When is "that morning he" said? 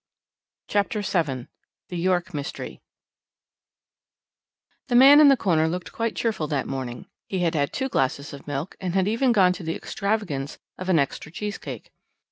6.47-7.37